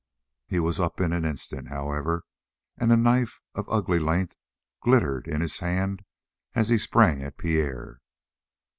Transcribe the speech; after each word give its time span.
He 0.47 0.59
was 0.59 0.79
up 0.79 0.99
in 0.99 1.13
an 1.13 1.25
instant, 1.25 1.67
however, 1.67 2.23
and 2.75 2.91
a 2.91 2.97
knife 2.97 3.39
of 3.53 3.69
ugly 3.69 3.99
length 3.99 4.35
glittered 4.81 5.27
in 5.27 5.41
his 5.41 5.59
hand 5.59 6.03
as 6.55 6.69
he 6.69 6.79
sprang 6.79 7.21
at 7.21 7.37
Pierre. 7.37 7.99